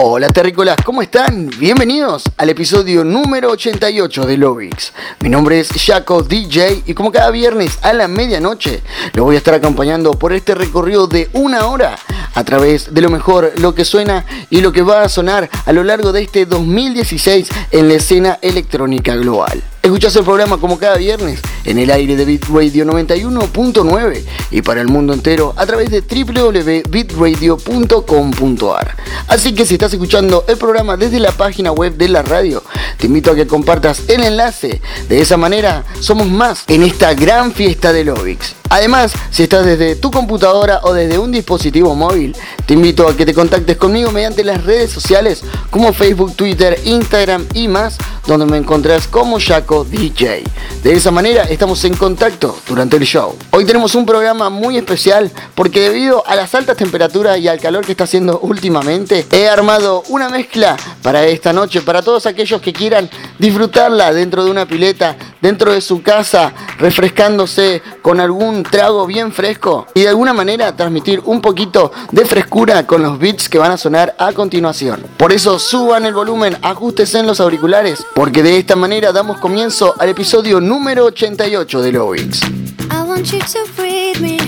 Hola 0.00 0.28
terrícolas, 0.28 0.76
¿cómo 0.84 1.02
están? 1.02 1.50
Bienvenidos 1.58 2.22
al 2.36 2.50
episodio 2.50 3.02
número 3.02 3.50
88 3.50 4.26
de 4.26 4.36
Lovix. 4.36 4.92
Mi 5.18 5.28
nombre 5.28 5.58
es 5.58 5.70
Jaco 5.70 6.22
DJ 6.22 6.84
y 6.86 6.94
como 6.94 7.10
cada 7.10 7.32
viernes 7.32 7.80
a 7.82 7.92
la 7.92 8.06
medianoche 8.06 8.80
lo 9.14 9.24
voy 9.24 9.34
a 9.34 9.38
estar 9.38 9.54
acompañando 9.54 10.12
por 10.12 10.32
este 10.32 10.54
recorrido 10.54 11.08
de 11.08 11.28
una 11.32 11.66
hora 11.66 11.98
a 12.32 12.44
través 12.44 12.94
de 12.94 13.00
lo 13.00 13.10
mejor, 13.10 13.50
lo 13.58 13.74
que 13.74 13.84
suena 13.84 14.24
y 14.50 14.60
lo 14.60 14.70
que 14.70 14.82
va 14.82 15.02
a 15.02 15.08
sonar 15.08 15.50
a 15.66 15.72
lo 15.72 15.82
largo 15.82 16.12
de 16.12 16.22
este 16.22 16.46
2016 16.46 17.48
en 17.72 17.88
la 17.88 17.94
escena 17.94 18.38
electrónica 18.40 19.16
global. 19.16 19.64
Escuchás 19.82 20.14
el 20.16 20.24
programa 20.24 20.58
como 20.58 20.78
cada 20.78 20.96
viernes 20.96 21.40
en 21.64 21.78
el 21.78 21.90
aire 21.90 22.16
de 22.16 22.24
Beat 22.24 22.44
Radio 22.44 22.84
91.9 22.84 24.24
y 24.50 24.62
para 24.62 24.80
el 24.80 24.88
mundo 24.88 25.12
entero 25.12 25.54
a 25.56 25.66
través 25.66 25.90
de 25.90 26.00
www.bitradio.com.ar. 26.00 28.96
Así 29.28 29.54
que 29.54 29.64
si 29.64 29.74
estás 29.74 29.92
escuchando 29.92 30.44
el 30.48 30.56
programa 30.56 30.96
desde 30.96 31.20
la 31.20 31.32
página 31.32 31.72
web 31.72 31.96
de 31.96 32.08
la 32.08 32.22
radio, 32.22 32.62
te 32.98 33.06
invito 33.06 33.30
a 33.30 33.34
que 33.34 33.46
compartas 33.46 34.08
el 34.08 34.24
enlace. 34.24 34.80
De 35.08 35.20
esa 35.20 35.36
manera 35.36 35.84
somos 36.00 36.26
más 36.26 36.64
en 36.66 36.82
esta 36.82 37.14
gran 37.14 37.52
fiesta 37.52 37.92
de 37.92 38.04
Lovix. 38.04 38.57
Además, 38.70 39.12
si 39.30 39.44
estás 39.44 39.64
desde 39.64 39.96
tu 39.96 40.10
computadora 40.10 40.80
o 40.82 40.92
desde 40.92 41.18
un 41.18 41.32
dispositivo 41.32 41.94
móvil, 41.94 42.36
te 42.66 42.74
invito 42.74 43.08
a 43.08 43.16
que 43.16 43.24
te 43.24 43.32
contactes 43.32 43.78
conmigo 43.78 44.10
mediante 44.10 44.44
las 44.44 44.62
redes 44.64 44.90
sociales 44.90 45.42
como 45.70 45.92
Facebook, 45.94 46.36
Twitter, 46.36 46.78
Instagram 46.84 47.46
y 47.54 47.66
más, 47.66 47.96
donde 48.26 48.44
me 48.44 48.58
encontrás 48.58 49.08
como 49.08 49.40
Jaco 49.40 49.84
DJ. 49.84 50.44
De 50.82 50.92
esa 50.92 51.10
manera 51.10 51.44
estamos 51.44 51.82
en 51.84 51.96
contacto 51.96 52.58
durante 52.68 52.98
el 52.98 53.04
show. 53.04 53.34
Hoy 53.52 53.64
tenemos 53.64 53.94
un 53.94 54.04
programa 54.04 54.50
muy 54.50 54.76
especial 54.76 55.30
porque 55.54 55.80
debido 55.80 56.26
a 56.26 56.36
las 56.36 56.54
altas 56.54 56.76
temperaturas 56.76 57.38
y 57.38 57.48
al 57.48 57.58
calor 57.58 57.86
que 57.86 57.92
está 57.92 58.04
haciendo 58.04 58.38
últimamente, 58.40 59.26
he 59.32 59.48
armado 59.48 60.02
una 60.08 60.28
mezcla 60.28 60.76
para 61.02 61.24
esta 61.26 61.54
noche, 61.54 61.80
para 61.80 62.02
todos 62.02 62.26
aquellos 62.26 62.60
que 62.60 62.74
quieran 62.74 63.08
disfrutarla 63.38 64.12
dentro 64.12 64.44
de 64.44 64.50
una 64.50 64.66
pileta, 64.66 65.16
dentro 65.40 65.72
de 65.72 65.80
su 65.80 66.02
casa, 66.02 66.52
refrescándose 66.78 67.82
con 68.02 68.20
algún 68.20 68.57
trago 68.62 69.06
bien 69.06 69.32
fresco 69.32 69.86
y 69.94 70.02
de 70.02 70.08
alguna 70.08 70.32
manera 70.32 70.74
transmitir 70.76 71.20
un 71.24 71.40
poquito 71.40 71.92
de 72.12 72.24
frescura 72.24 72.86
con 72.86 73.02
los 73.02 73.18
beats 73.18 73.48
que 73.48 73.58
van 73.58 73.72
a 73.72 73.76
sonar 73.76 74.14
a 74.18 74.32
continuación. 74.32 75.04
Por 75.16 75.32
eso 75.32 75.58
suban 75.58 76.06
el 76.06 76.14
volumen, 76.14 76.56
ajustense 76.62 77.18
en 77.18 77.26
los 77.26 77.40
auriculares, 77.40 78.04
porque 78.14 78.42
de 78.42 78.58
esta 78.58 78.76
manera 78.76 79.12
damos 79.12 79.38
comienzo 79.38 79.94
al 79.98 80.10
episodio 80.10 80.60
número 80.60 81.04
88 81.06 81.82
de 81.82 81.92
Lovix. 81.92 82.42
I 82.90 83.02
want 83.06 83.32
you 83.32 83.40
to 83.40 83.72
breathe 83.76 84.20
me. 84.20 84.38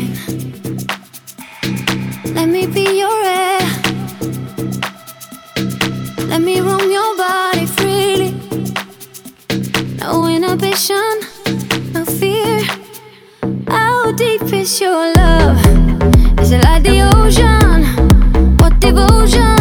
Let 2.34 2.47
me 2.47 2.66
be 2.66 2.99
your 2.99 3.25
air. 3.25 3.60
Let 6.28 6.41
me 6.41 6.60
roam 6.60 6.91
your 6.91 7.16
body 7.16 7.66
freely. 7.66 8.34
No 9.99 10.26
inhibition, 10.26 11.19
no 11.93 12.04
fear. 12.04 12.79
How 14.10 14.16
deep 14.16 14.43
is 14.53 14.81
your 14.81 15.15
love? 15.15 15.56
Is 16.41 16.50
it 16.50 16.65
like 16.65 16.82
the 16.82 17.09
ocean? 17.15 17.84
What 18.59 18.81
devotion 18.81 19.59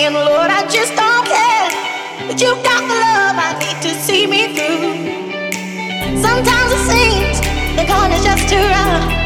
saying, 0.00 0.14
Lord, 0.14 0.50
I 0.50 0.62
just 0.68 0.94
don't 0.96 1.26
care. 1.26 2.26
But 2.26 2.40
you've 2.40 2.62
got 2.62 2.80
the 2.88 2.96
love 3.04 3.36
I 3.36 3.50
need 3.60 3.82
to 3.82 3.94
see 4.00 4.26
me 4.26 4.54
through. 4.54 6.22
Sometimes 6.22 6.72
it 6.72 6.84
seems 6.90 7.40
the 7.76 7.84
going 7.86 8.12
is 8.12 8.24
just 8.24 8.48
too 8.48 8.56
rough. 8.56 9.19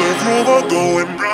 a 0.00 0.14
groove 0.22 0.70
going. 0.70 1.29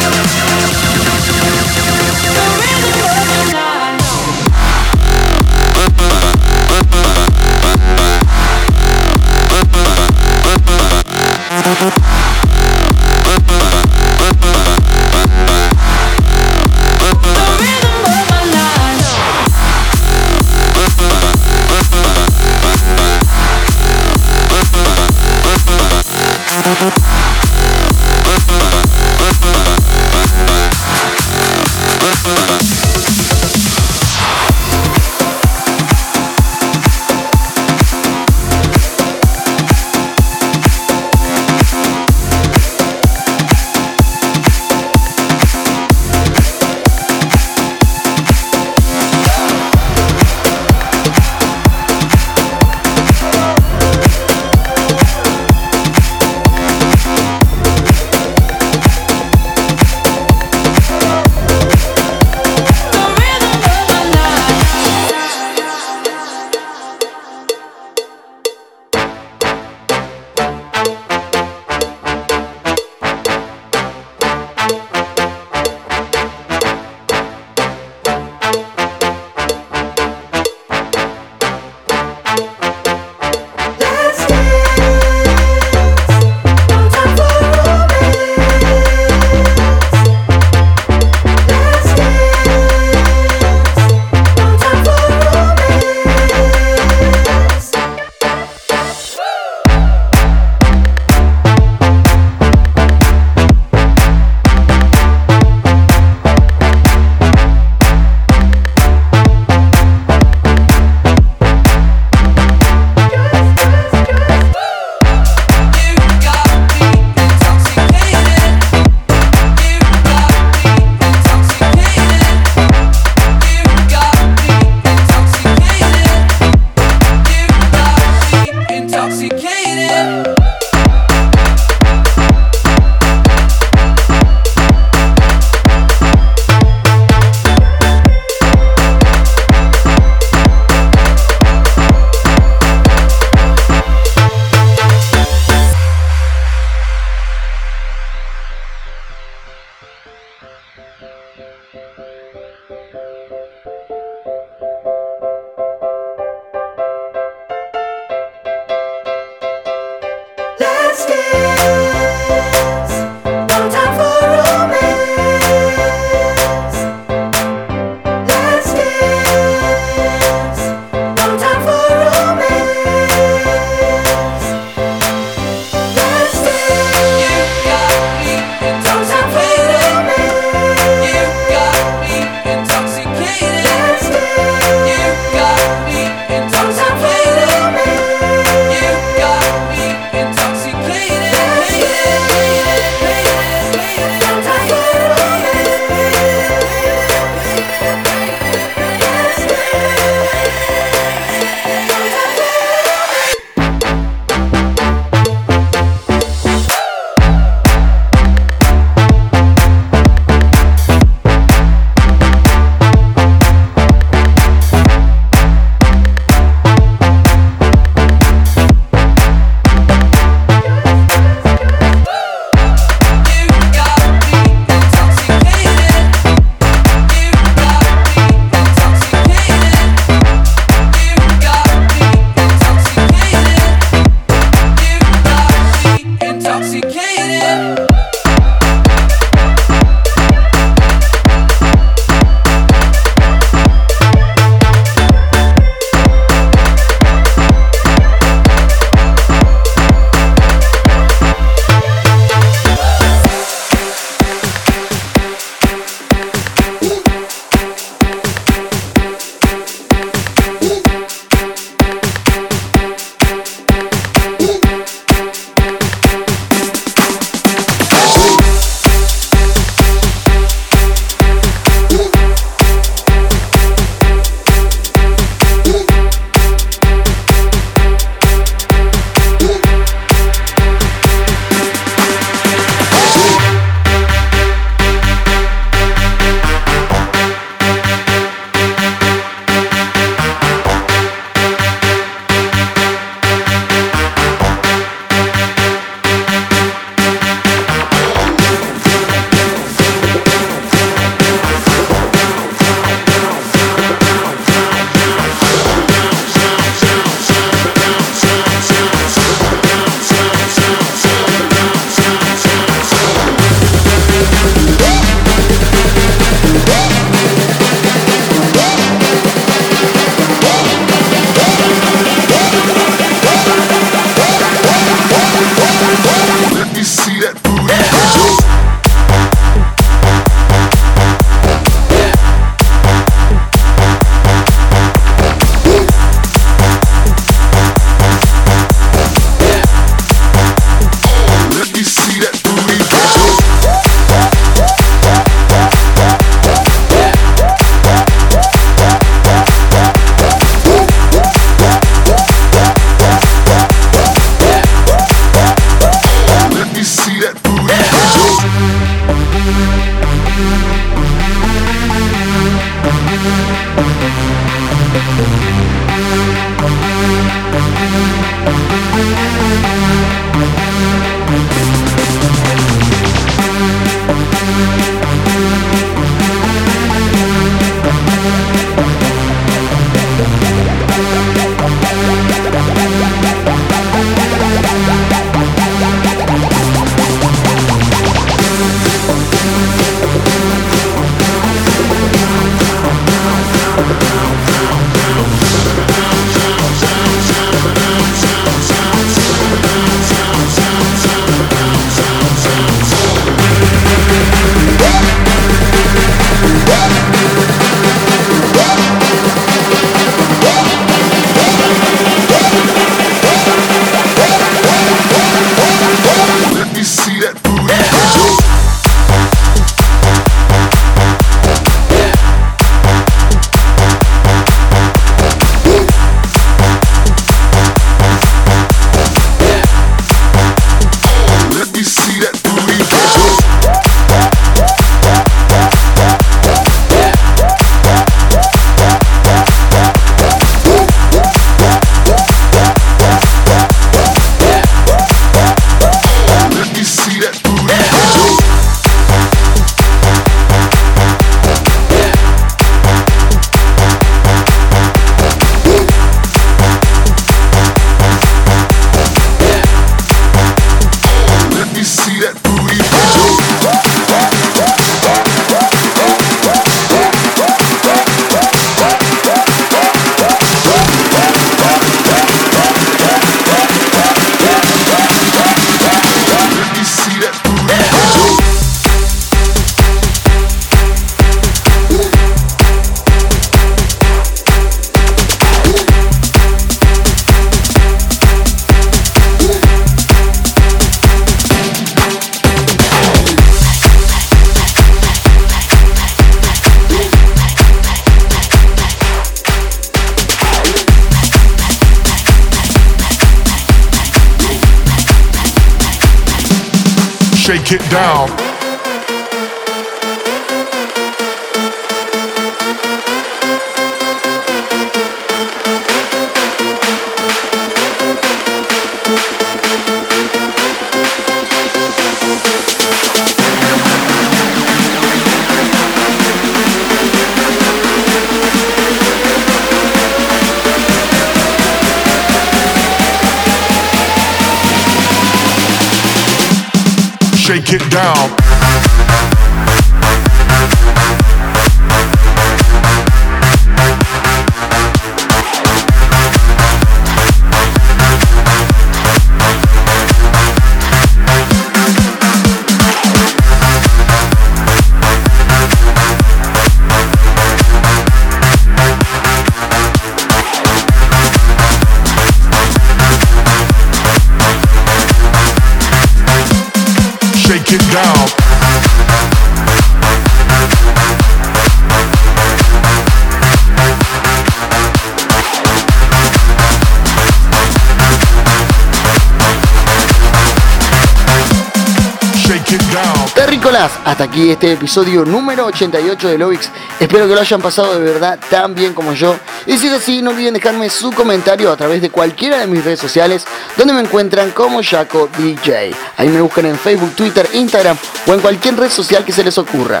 Hasta 583.84 584.24
aquí 584.24 584.50
este 584.50 584.72
episodio 584.72 585.26
número 585.26 585.66
88 585.66 586.28
de 586.28 586.38
Lovix. 586.38 586.70
Espero 586.98 587.28
que 587.28 587.34
lo 587.34 587.40
hayan 587.40 587.60
pasado 587.60 587.98
de 587.98 588.12
verdad 588.12 588.38
tan 588.48 588.74
bien 588.74 588.94
como 588.94 589.12
yo. 589.12 589.36
Y 589.66 589.76
si 589.76 589.88
es 589.88 589.92
así, 589.92 590.22
no 590.22 590.30
olviden 590.30 590.54
dejarme 590.54 590.88
su 590.88 591.12
comentario 591.12 591.70
a 591.70 591.76
través 591.76 592.00
de 592.00 592.08
cualquiera 592.08 592.60
de 592.60 592.66
mis 592.66 592.82
redes 592.82 593.00
sociales, 593.00 593.44
donde 593.76 593.92
me 593.92 594.00
encuentran 594.00 594.52
como 594.52 594.82
Jaco 594.82 595.28
DJ. 595.36 595.94
Ahí 596.16 596.28
me 596.28 596.40
buscan 596.40 596.64
en 596.64 596.78
Facebook, 596.78 597.14
Twitter, 597.14 597.46
Instagram 597.52 597.98
o 598.26 598.32
en 598.32 598.40
cualquier 598.40 598.74
red 598.74 598.90
social 598.90 599.22
que 599.22 599.32
se 599.32 599.44
les 599.44 599.58
ocurra. 599.58 600.00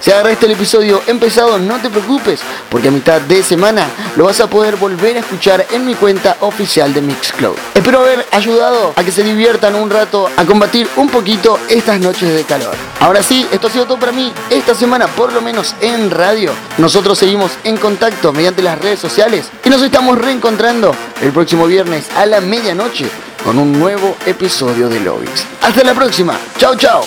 Si 0.00 0.12
agarraste 0.12 0.46
el 0.46 0.52
episodio 0.52 1.02
empezado, 1.06 1.58
no 1.58 1.78
te 1.80 1.90
preocupes, 1.90 2.40
porque 2.70 2.88
a 2.88 2.90
mitad 2.90 3.20
de 3.20 3.42
semana 3.42 3.88
lo 4.16 4.24
vas 4.24 4.40
a 4.40 4.48
poder 4.48 4.76
volver 4.76 5.16
a 5.16 5.20
escuchar 5.20 5.66
en 5.72 5.84
mi 5.84 5.94
cuenta 5.94 6.36
oficial 6.40 6.94
de 6.94 7.00
Mixcloud. 7.00 7.56
Espero 7.74 8.00
haber 8.00 8.24
ayudado 8.30 8.92
a 8.94 9.02
que 9.02 9.10
se 9.10 9.24
diviertan 9.24 9.74
un 9.74 9.90
rato 9.90 10.28
a 10.36 10.44
combatir 10.44 10.88
un 10.96 11.08
poquito 11.08 11.58
estas 11.68 11.98
noches 11.98 12.32
de 12.32 12.44
calor. 12.44 12.74
Ahora 13.00 13.22
sí, 13.22 13.46
esto 13.50 13.66
ha 13.66 13.70
sido 13.70 13.86
todo 13.86 13.98
para 13.98 14.12
mí 14.12 14.32
esta 14.50 14.74
semana, 14.74 15.08
por 15.08 15.32
lo 15.32 15.40
menos 15.40 15.74
en 15.80 16.10
radio. 16.10 16.52
Nosotros 16.78 17.18
seguimos 17.18 17.52
en 17.64 17.76
contacto 17.76 18.32
mediante 18.32 18.62
las 18.62 18.78
redes 18.78 19.00
sociales 19.00 19.50
y 19.64 19.70
nos 19.70 19.82
estamos 19.82 20.18
reencontrando 20.18 20.94
el 21.20 21.32
próximo 21.32 21.66
viernes 21.66 22.06
a 22.16 22.24
la 22.24 22.40
medianoche 22.40 23.08
con 23.44 23.58
un 23.58 23.72
nuevo 23.78 24.16
episodio 24.26 24.88
de 24.88 25.00
Lovix. 25.00 25.44
Hasta 25.62 25.82
la 25.82 25.94
próxima. 25.94 26.38
Chao, 26.58 26.76
chao. 26.76 27.04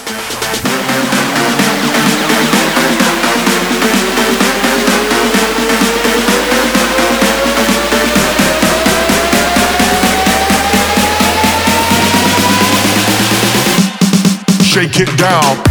Shake 14.73 15.01
it 15.01 15.17
down. 15.17 15.70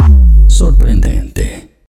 Sorprendente. 0.61 1.60